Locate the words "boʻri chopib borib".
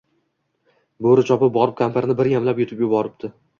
1.07-1.77